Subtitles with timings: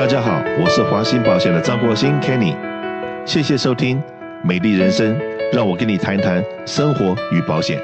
[0.00, 2.56] 大家好，我是华兴保险的张国兴 Kenny，
[3.26, 3.98] 谢谢收听
[4.42, 5.14] 《美丽人生》，
[5.52, 7.78] 让我跟你谈谈生活与保险。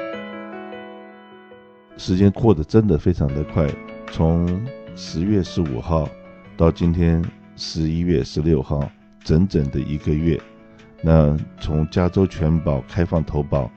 [1.95, 3.67] 时间过得真的非常的快，
[4.11, 6.09] 从十月十五号
[6.57, 7.23] 到今天
[7.55, 8.89] 十一月十六号，
[9.23, 10.41] 整整的一个月。
[11.03, 13.69] 那从加州全保开放投保，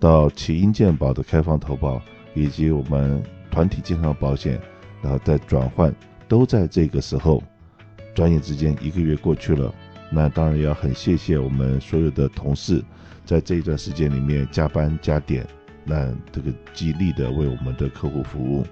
[0.00, 2.00] 到奇英健保的开放投保，
[2.32, 4.58] 以及我们团体健康保险，
[5.02, 5.94] 然后再转换，
[6.26, 7.42] 都在这个时候。
[8.14, 9.74] 转眼之间一个月过去了，
[10.10, 12.82] 那当然要很谢谢我们所有的同事，
[13.24, 15.46] 在这一段时间里面加班加点，
[15.84, 18.66] 那这个极力的为我们的客户服务。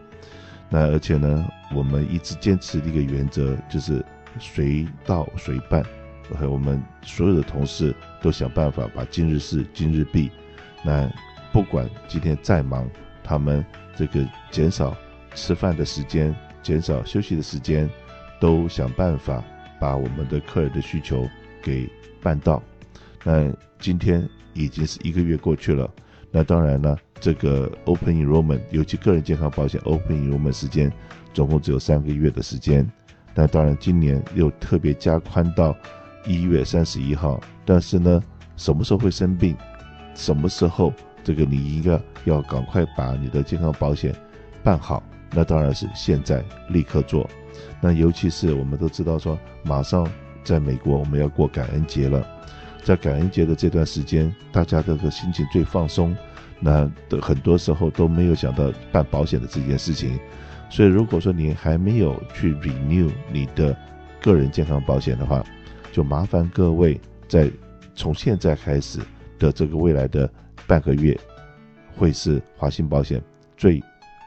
[0.68, 4.04] 那而且呢，我们一直坚持的一个原则就是
[4.38, 5.82] 随到随办，
[6.38, 10.30] 和我们所有的同事都想办法把今日事今日毕。
[10.84, 11.10] 那
[11.50, 12.88] 不管今天再忙，
[13.24, 13.64] 他们
[13.96, 14.96] 这个减少
[15.34, 17.90] 吃饭的时间，减少休息的时间。
[18.40, 19.44] 都想办法
[19.78, 21.28] 把我们的客人的需求
[21.62, 21.88] 给
[22.22, 22.60] 办到。
[23.22, 25.88] 那今天已经是一个月过去了，
[26.30, 30.90] 那当然呢，这个 Open Enrollment，尤其个人健康保险 Open Enrollment 时间
[31.32, 32.90] 总共只有三个月的时间。
[33.34, 35.76] 那当然今年又特别加宽到
[36.26, 37.40] 一月三十一号。
[37.64, 38.20] 但是呢，
[38.56, 39.56] 什么时候会生病，
[40.14, 44.12] 什么时候这个你应该要赶快把你的健康保险
[44.64, 45.02] 办好，
[45.32, 47.28] 那当然是现在立刻做。
[47.80, 50.06] 那尤其是我们都知道说，马上
[50.42, 52.26] 在美国我们要过感恩节了，
[52.82, 56.16] 在感恩节的这段时间，大家这个心情最放松，
[56.58, 60.18] 那的很多时候都没有想到办保险的这件事情，
[60.68, 63.76] 所以如果说你还没有去 renew 你的
[64.20, 65.44] 个人健康保险的话，
[65.92, 67.50] 就麻烦各位在
[67.94, 68.98] 从现在开始
[69.38, 70.30] 的这个未来的
[70.66, 71.18] 半个月，
[71.96, 73.22] 会是华兴保险
[73.56, 73.82] 最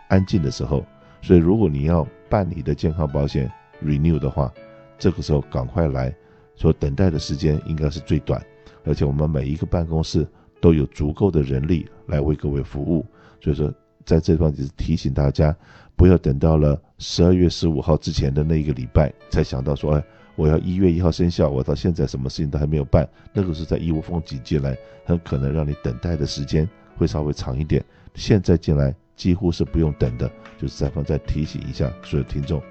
[0.09, 0.85] 安静的时候，
[1.23, 3.49] 所以如果你要办理的健康保险
[3.81, 4.53] renew 的话，
[4.99, 6.13] 这个时候赶快来，
[6.53, 8.45] 所等待的时间应该是最短，
[8.83, 10.27] 而且我们每一个办公室
[10.59, 13.05] 都有足够的人力来为各位服务。
[13.39, 13.73] 所以说，
[14.03, 15.55] 在这方就是提醒大家，
[15.95, 20.03] 不要等到了十二月十五号之前的那一个礼拜才想到说，哎，
[20.35, 27.81] 我要一月一号生效，我到现在什么事情都还没有办，那个是在一窝蜂挤进来，很可能让你等待的时间会稍微长一点。
[28.13, 28.93] 现在进来。
[29.23, 30.29] 几乎是不用等的，
[30.59, 32.61] 就是再放再提醒一下所有听众。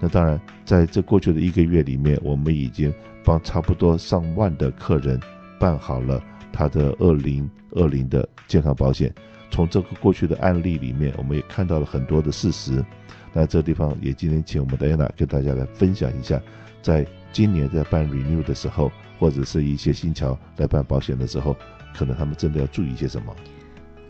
[0.00, 5.20] 那当然，在这过去的一个月里面，我们已经帮差不多上万的客人
[5.60, 6.20] 办好了
[6.52, 9.14] 他的二零二零的健康保险。
[9.52, 12.84] 从这个过去的案例里面，我们也看到了很多的事实。
[13.32, 16.42] 那这地方也今天请我们的 Anna 跟大家来分享一下，
[16.82, 21.54] 在今年在办 Renew 的时候，或者是一些新侨来办保险的时候，
[21.94, 23.32] 可能他们真的要注意些什么。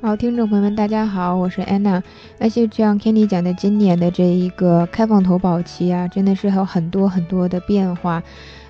[0.02, 2.02] 好，听众朋友们，大家好，我是安娜。
[2.38, 8.22] 那就像 Kenny 讲的，今年的这一个开放投保期啊，真的是有很多很多的变化。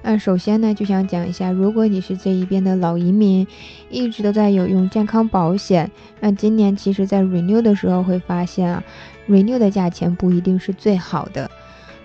[0.02, 3.46] 那首先呢，就想讲一下，如果你是这一边的老移民，
[3.90, 5.88] 一直都在有用健康保险，
[6.19, 8.82] 那今年其实在 renew 的时候会发现啊
[9.28, 11.48] ，renew 的价钱不一定是最好的。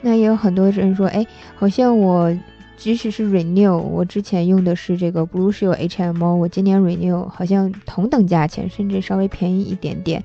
[0.02, 1.26] 那也有很多人说，哎，
[1.56, 2.32] 好像我。
[2.78, 10.24] 即使是 renew，我之前用的是这个 Blue Shield HMO，我今年 renew 好像同等价钱，甚至稍微便宜一点点。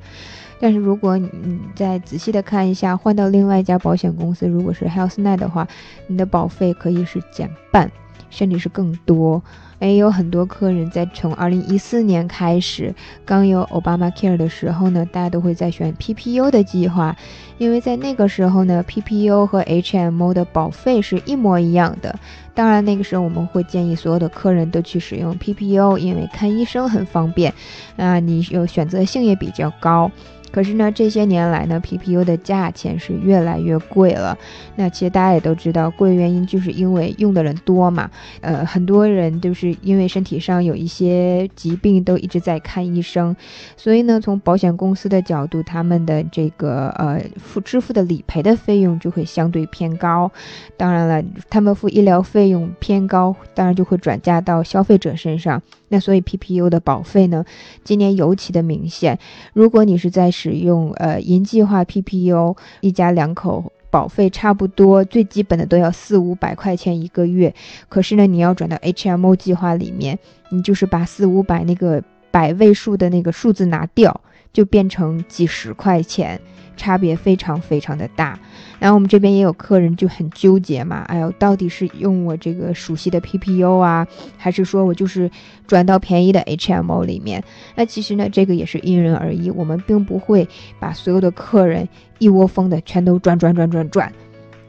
[0.58, 1.30] 但是如果你
[1.74, 5.66] 再仔细的看一下，换到另外一家保险公司，如果是 Health Net 的话，
[6.06, 7.90] 你的保费可以是减半，
[8.30, 9.42] 甚至是更多。
[9.80, 17.16] 也有很多客人在从二零一四年开始，刚有 Obamacare 的时候呢，大家都会在选 PPU 的计划，
[17.56, 22.14] 因为在那个时候呢，PPU 和 HMO 的保费是一模一样的。
[22.52, 27.54] 当然，那个时候我们会建议所有的客人都去使用 PPU，因为看医生很方便，
[27.96, 30.10] 啊，你有选择性也比较高。
[30.52, 34.36] 可是呢，这些年来呢，PPO 的价钱是越来越贵了。
[34.76, 38.10] 那其实大家也都知道，贵原因就是因为用的人多嘛。
[38.40, 43.34] 呃，很多人就是因为身体上有一些疾病，都一直在看医生。
[43.76, 50.30] 所以呢，从保险公司的角度，他们的这个呃付支付的理赔的费用就会相对偏高。
[50.76, 55.62] 当然了，他们付医疗费用偏高，当然就会转嫁到消费者身上。
[55.90, 57.44] 那所以 PPU 的保费呢，
[57.84, 59.18] 今年尤其的明显。
[59.52, 67.52] 如果你是在使用呃银计划 PPU，一家两口保费差不多，最基本的都要四五百块钱一个月。
[67.88, 70.18] 可是呢，你要转到 HMO 计划里面，
[70.50, 74.20] 你就是把四五百那个百位数的那个数字拿掉，
[74.52, 76.40] 就变成几十块钱。
[76.76, 78.38] 差别非常非常的大，
[78.78, 84.06] 然后我们这边也有客人就很纠结嘛，哎呦，到底是用我这个熟悉的 P P U 啊，
[84.38, 85.30] 还是说我就是
[85.66, 87.44] 转到便宜的 HMO 里面？
[87.74, 90.48] 那其实呢，这个也是因人而异，我们并不会
[90.78, 91.86] 把所有的客人
[92.18, 94.10] 一窝蜂的全都转转转转转。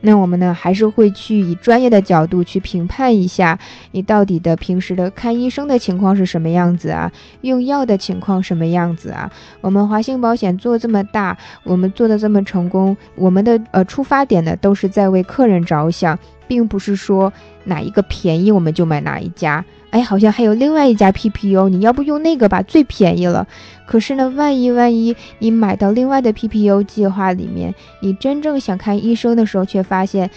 [0.02, 3.58] 那我们呢，还是会去以专业的角度去评判一下，
[3.92, 7.12] 你到底的平时的看医生的情况是什么样子啊？
[7.42, 9.32] 用药的情况什么样子啊？
[9.62, 17.32] 我们华兴保险做这么大，我们做的这么成功，我们的呃出发点呢，都是在为客人着想，并不是说
[17.64, 19.64] 哪一个便宜我们就买哪一家。
[19.92, 23.48] 哎，好像还有另外一家 PPU，你要不用那个吧，最便宜了。
[23.86, 30.32] 可是呢，万一万一你买到另外的 PPU 计划里面，你真正想看医生的时候，却发现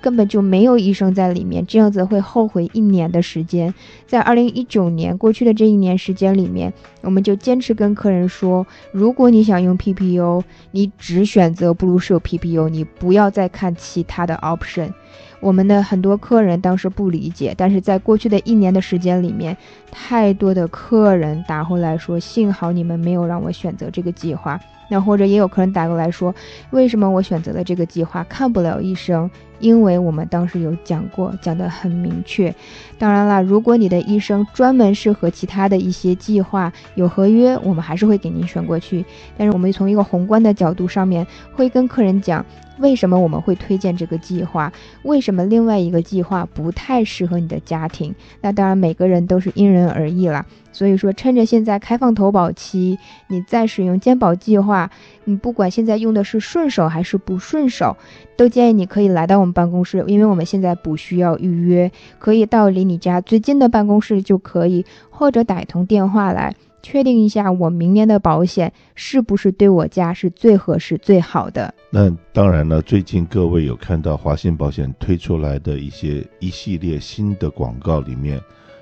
[0.00, 3.72] 根本就没有医生在里面，这样子会后悔一年的时间。
[4.06, 14.92] 在二零一九年过去的这一年时间里面，我们就坚持跟客人说，如果你想用 P P U，你只选择 Blue Shield PPO，你不要再看其他的 option。
[15.40, 19.56] 我们的很多客人当时不理解，但是在过去的一年的时间里面，
[19.90, 24.60] 太多的客人打回来说，幸好你们没有让我选择这个计划。
[24.88, 26.32] 那或者也有客人打过来说，
[26.70, 29.28] 为什么我选择了这个计划看不了医生？
[29.62, 32.54] 因为我们当时有讲过，讲得很明确。
[32.98, 39.04] 当然了，如果你的医生专门是和其他的一些计划，有合约，我们还是会给您选过去。
[39.38, 42.44] 但是我们从一个宏观的角度上面，会跟客人讲，
[42.78, 44.72] 为什么我们会推荐这个计划？
[45.04, 48.14] 为什么另外一个计划不太适合你的家庭？
[48.40, 50.44] 那当然，每个人都是因人而异了。
[50.74, 52.98] 所以说，趁着现在开放投保期，
[53.28, 54.90] 你再使用健保计划，
[55.24, 57.98] 你不管现在用的是顺手还是不顺手，
[58.38, 71.72] 都建议你可以来到我们办公室，因为我们现在不需要预约，可以到离你家最近的办公室就可以，或者打一通电话来确定一下我明年的保险是不是对我家是最合适、最好的。
[71.90, 78.40] 那当然了，最近各位有看到华信保险推出来的一些一系列新的广告里面。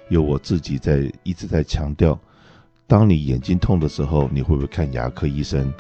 [0.09, 2.19] 有我自己在一直在强调，
[2.89, 5.73] 当你眼睛痛的时候，你会不会看牙科医生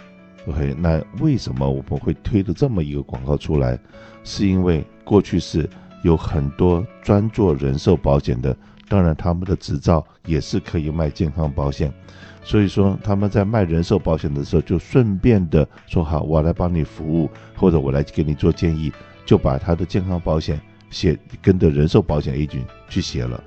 [0.46, 3.78] ？OK，那为什么我们会推的这么一个广告出来？
[4.24, 5.68] 是因为过去是
[6.02, 8.56] 有很多专做人寿保险的，
[8.88, 11.92] 当然他们的执照也是可以卖健康保险，
[12.42, 18.92] 所以说他们在卖人寿保险的时候，就顺便的说好，我来帮你服务，或者我来给你做建议，
[19.24, 20.60] 就把他的健康保险
[20.90, 23.42] 写跟着人寿保险 A 群去写了。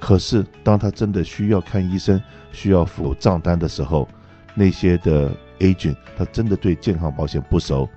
[0.00, 2.20] 可是，当他真的需要看医生、
[2.52, 4.08] 需要付账单的时候，
[4.54, 7.88] 那些的 agent 他真的对健康保险不熟，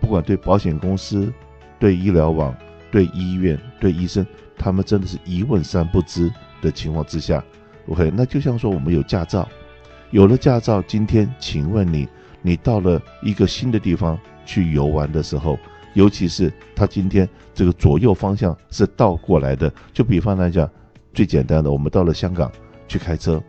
[0.00, 1.32] 不管对保险公司、
[1.78, 2.54] 对医疗网、
[2.90, 4.26] 对医院、对医生，
[4.56, 7.42] 他们真的是一问三不知的情况之下
[7.88, 9.48] ，OK，那就像说我们有驾照，
[10.10, 12.08] 有了驾照，今天请问你，
[12.42, 15.58] 你到了一个新的地方去游玩的时候，
[15.94, 20.68] 尤其是他今天这个左右方向是倒过来的，就比方来讲。
[21.14, 22.52] 最简单的，我们到了香港
[22.86, 23.42] 去开车，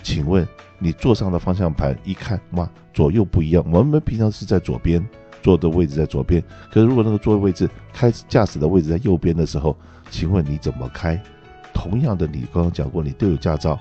[0.00, 0.46] 请问
[0.78, 3.64] 你坐上的方向盘一看，哇，左右不一样。
[3.70, 5.04] 我们平常是在左边
[5.42, 9.76] 坐的位置在左边，可是如果那个座位位置开驾驶的位置在右边的时候，
[10.10, 11.20] 请问你怎么开？
[11.72, 13.78] 同样的，你刚刚讲过，你都有驾照。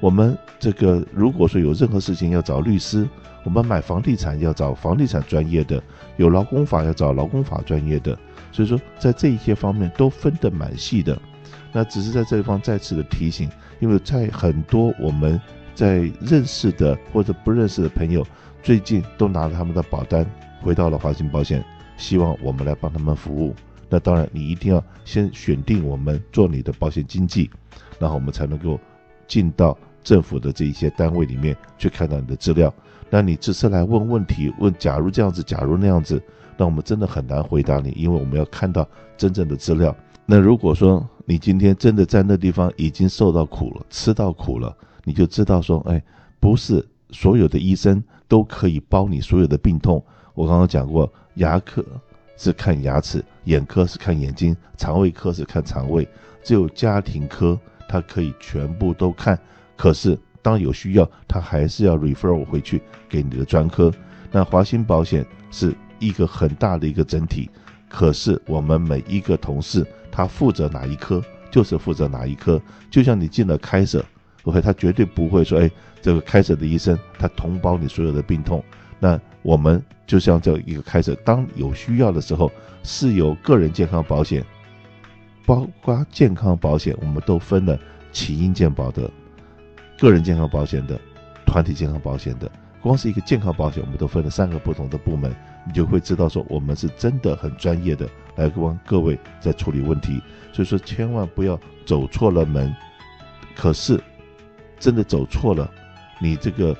[0.00, 3.08] 我们这个如果说有任何事情要找律师，
[3.42, 5.82] 我们买房地产要找房地产专业的，
[6.16, 8.18] 有劳工法要找劳工法专业的。
[8.50, 11.18] 所以说，在这一些方面都分得蛮细的。
[11.72, 13.48] 那只是在这一方再次的提醒，
[13.80, 15.40] 因为在很多我们
[15.74, 18.24] 在认识的或者不认识的朋友，
[18.62, 20.24] 最近都拿了他们的保单
[20.62, 21.64] 回到了华信保险，
[21.96, 23.54] 希望我们来帮他们服务。
[23.88, 27.50] 那当然，你一定要先选定我们做你的保险经纪，
[27.98, 28.80] 然后我们才能够
[29.28, 32.72] 进到政府的这一些单位里面去看到你的资料。
[33.10, 36.20] 那你只是来问问题，问假如这样子，假如那样子，
[36.56, 39.94] 那我们真的很难回答你，因为我们要看到真正的资料。
[40.26, 46.02] 那如果说你今天真的在那地方已经受到苦了，吃到苦了，你就知道说，哎，
[46.40, 50.04] 不是所有的医生都可以包你所有的病痛。
[50.34, 51.84] 我刚刚讲过，牙科
[52.36, 56.08] 是看牙齿，眼科是看眼睛，肠胃科是看肠胃，
[56.42, 57.58] 只有家庭科
[57.88, 59.38] 它可以全部都看。
[59.76, 63.92] 可是当有需要，他还是要 refer 我回去给你的专科。
[64.32, 67.48] 那华兴保险是一个很大的一个整体，
[67.88, 69.86] 可是我们每一个同事。
[70.10, 71.20] 他负责哪一科，
[71.50, 72.60] 就是负责哪一科。
[72.88, 74.04] 就像你进了开舍
[74.44, 75.70] ，OK，他绝对不会说，哎，
[76.00, 78.64] 这个开舍的医生他同包你所有的病痛。
[78.98, 82.50] 那我们就像这一个开舍，当有需要的时候，
[82.82, 84.44] 是由个人健康保险，
[85.44, 87.78] 包括健康保险，我们都分了
[88.12, 89.10] 起因健保的、
[89.98, 90.98] 个人健康保险的、
[91.44, 92.50] 团体健康保险的。
[92.80, 95.34] 光是一个健康保险，我们都分了三个不同的部门，
[95.66, 98.08] 你就会知道说，我们是真的很专业的。
[98.36, 100.20] 来帮各位在处理问题，
[100.52, 102.74] 所以说千万不要走错了门。
[103.54, 103.98] 可是
[104.84, 105.70] 真的走错了，
[106.20, 106.76] 你这个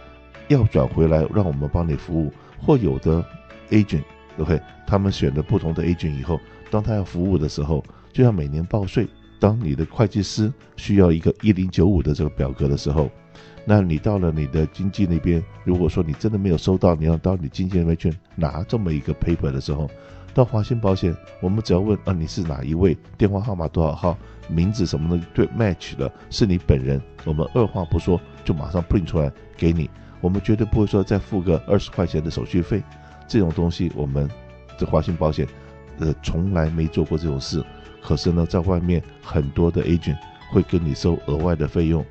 [0.49, 2.31] 要转回来，让我们帮你服务。
[2.61, 3.25] 或有的
[3.71, 6.39] agent，OK，他们选了不同的 agent 以后，
[6.71, 7.83] 当他要服务的时候，
[8.13, 9.09] 就像每年报税，
[9.41, 13.11] 当你的会计师需要一个一零九五的这个表格的时候，
[13.65, 19.89] 那你到了你的经纪那边，如果说你真的没有收到，你要到你经纪那边去拿这么一个 paper 的时候，
[20.35, 29.89] 到华信保险，我们只要问啊，你是哪一位，电话号码多少号，名字什么的对 match 的，是你本人，我们二话不说就马上 print 出来给你，
[30.21, 32.83] 我们绝对不会说再付个二十块钱的手续费，
[33.29, 34.29] 这种东西我们
[34.77, 35.47] 这华信保险，
[36.01, 37.65] 呃，从来没做过这种事。
[38.03, 40.19] 可是呢，在外面很多的 agent
[40.51, 42.05] 会跟你收额外的费用，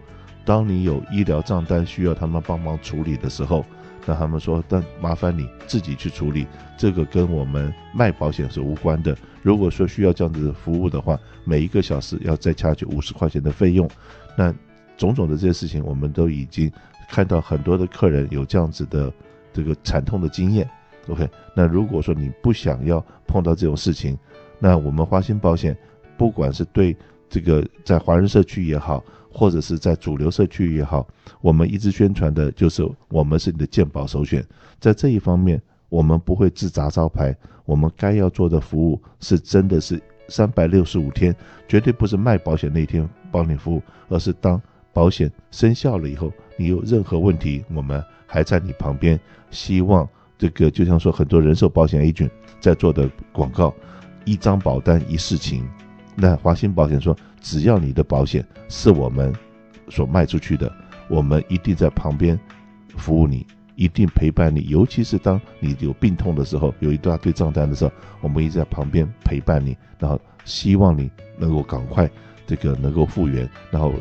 [0.45, 3.65] 当你有医疗账单需要他们帮忙处理的时候。
[4.05, 6.45] 那他们说，但麻烦你自己去处理，
[6.77, 9.15] 这个跟我们卖保险是无关的。
[9.41, 13.89] 如果说需要这样子的服务的话，每一个小时要再加去五十块钱的费用。
[14.35, 14.53] 那
[14.97, 16.71] 种种的这些事情，我们都已经
[17.09, 19.11] 看到很多的客人有这样子的
[19.51, 20.69] 这个惨痛的经验。
[21.07, 24.17] OK，那如果说你不想要碰到这种事情，
[24.59, 25.77] 那我们华信保险，
[26.17, 26.95] 不管是对
[27.29, 29.03] 这个在华人社区也好，
[29.33, 31.07] 或者是在主流社区也好，
[31.41, 34.45] 我们一直宣传的就是我们是你的健保首选。
[34.79, 35.59] 在这一方面，
[35.89, 37.35] 我们不会自砸招牌。
[37.65, 41.35] 我们该要做的服务是真的是三百六十五天，
[41.67, 44.61] 绝对不是卖保险那一天帮你服务，而是当
[44.91, 49.19] 保险生效了以后，你有任何问题，我们还在你旁边。
[49.49, 53.73] 希望这个就像说很多人寿保险 agent 在做的广告，
[54.25, 55.65] 一张保单一事情。
[56.15, 59.33] 那华信保险说，只要你的保险是我们
[59.89, 60.71] 所卖出去的，
[61.09, 62.39] 我们一定在旁边
[62.95, 64.67] 服务你，一定陪伴你。
[64.69, 67.91] 尤其是当你有病痛的时候，有一大堆账单的时候，
[68.21, 72.09] 我们一直在旁边陪伴你，然后希望你能够赶快
[72.45, 73.91] 这个能够复原，然后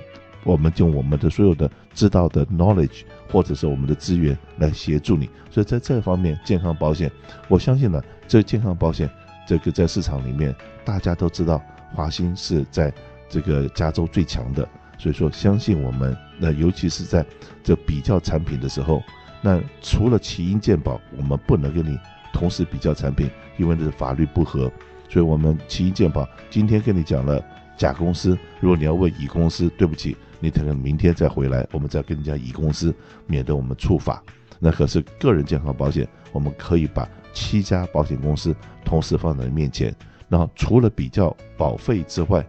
[0.44, 5.30] 我们用我们的所有的知道的 knowledge 或者是我们的资源来协助你。
[5.50, 7.10] 所以在这方面，健康保险，
[7.48, 9.08] 我相信呢，这健康保险
[9.46, 10.54] 这个在市场里面
[10.84, 11.62] 大家都知道。
[11.92, 12.92] 华信是在
[13.28, 14.68] 这个加州最强的，
[14.98, 16.16] 所以说相信我们。
[16.38, 17.24] 那尤其是在
[17.62, 19.00] 这比较产品的时候，
[19.40, 21.96] 那除了奇英健保，我们不能跟你
[22.32, 24.68] 同时比较产品，因为这是法律不合。
[25.08, 27.40] 所以我们奇英健保今天跟你讲了
[27.76, 32.92] 甲公司，如果你要问乙公司，对不起，你可能明天再回来，我们再跟你讲乙公司，
[33.26, 34.20] 免得我们触法。
[34.58, 38.52] 那可是个人健康保险，我们可以把七家保险公司
[38.84, 39.94] 同时放在你面前。
[40.32, 42.42] 然后除了比较保费之外，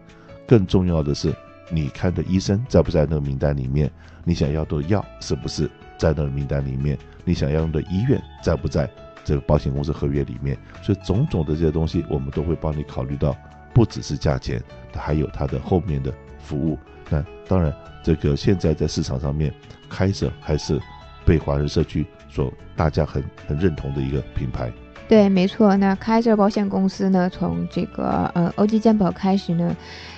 [0.48, 1.34] 更重要的是
[1.68, 3.90] 你看的医生在不在那个名单里面？
[4.24, 6.98] 你想要的药是不是在那个名单里面？
[7.26, 8.88] 你想要用的医院在不在
[9.22, 10.56] 这个保险公司合约里面？
[10.82, 13.36] 所以种种的这些东西，我们都会帮你考虑到，
[13.74, 14.62] 不只是价钱，
[14.94, 16.78] 还有它的后面的服务。
[17.10, 17.70] 那当然，
[18.02, 19.52] 这个现在在市场上面
[19.90, 20.80] 开设还是
[21.22, 24.72] 被华人社区所大家很很认同的一个品牌。
[25.06, 25.76] 对，没错。
[25.76, 29.76] 那 Kaiser 保险公司呢，从这个呃欧吉健保开始呢，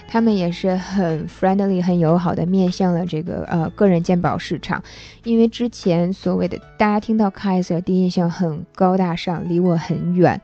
[0.08, 4.82] 他们也是很 friendly、很友好的面向了这个呃个人健保市场。
[5.24, 10.40] 因为之前所谓的大家听到 Kaiser 第一印象很高大上，离我很远。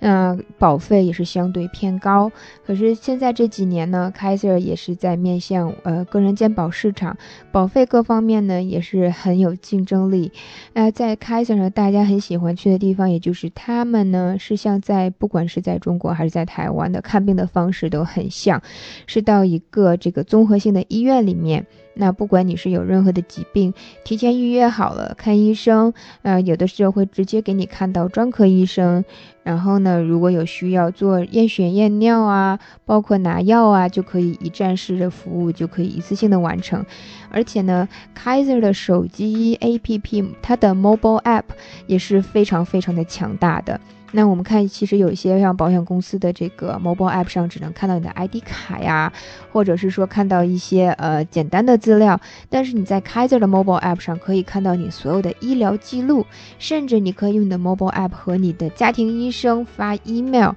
[0.00, 2.30] 那、保费也是相对偏高，
[2.64, 7.16] 可是现在这几年呢，Kaiser 也是在面向呃个人健保市场，
[7.50, 10.30] 保费各方面呢也是很有竞争力。
[10.72, 18.62] 那、在 Kaiser 呢，大家很喜欢去的地方，也就是他们呢是像在不管是在中国还是在台湾的看病的方式都很像，
[19.06, 21.66] 是到一个这个综合性的医院里面。
[21.98, 23.74] 那不管你是有任何的疾病，
[24.04, 29.04] 提前预约好了看医生，呃，有的时候会直接给你看到专科医生。
[29.42, 36.84] 然后呢，如果有需要做验血验尿啊，包括拿药啊，就可以一站式的服务，就可以一次性的完成。
[37.30, 41.44] 而且呢，Kaiser 的手机 APP，它的 Mobile App
[41.86, 43.80] 也是非常非常的强大的。
[44.10, 49.12] 那我们看，其实有一些像保险公司的这个 mobile app 上，只能看到你的 ID 卡呀，
[49.52, 52.18] 或者是说看到一些呃简单的资料。
[52.48, 56.24] 但是你在 Kaiser 的 mobile app 上，可以看到你所有的医疗记录，
[56.58, 60.52] 甚至你可以用你的 mobile app 和你的家庭医生发 email，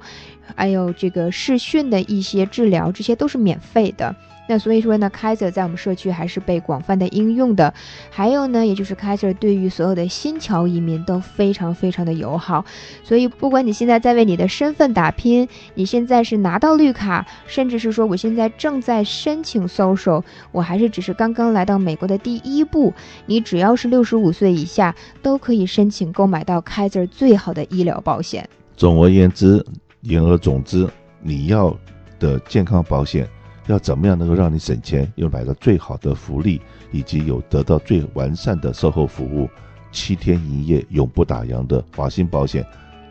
[0.55, 4.15] 还有这个视讯的一些治疗，这些都是免费的。
[4.47, 7.73] 那所以说呢，Kaiser 在我们社区还是被广泛的应用的。
[8.09, 12.65] 还有呢，也就是 Kaiser 对于所有的新侨移民都非常非常的友好。
[13.03, 22.93] 所以不管你现在在为你的身份打拼，你现在是拿到绿卡，甚至是说我现在正在申请 social，我还是只是刚刚来到美国的第一步，
[23.25, 28.49] 你只要是六十五岁以下，都可以申请购买到 Kaiser 最好的医疗保险。
[28.75, 29.63] 总而言之，
[30.01, 30.89] 言而总之，
[31.21, 31.73] 你要
[32.19, 33.29] 的健康保险。
[33.71, 36.61] 要怎么样能够让你省钱，又买到最好的福利，
[36.91, 39.49] 以及有得到最完善的售后服务，
[39.91, 42.65] 七天营业永不打烊的华鑫保险，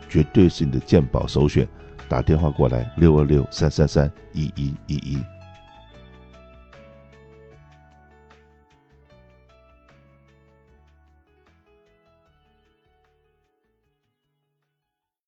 [0.07, 1.67] 绝对是你的鉴宝首选。
[2.07, 5.40] 打电话过来六二六三三三一一一一。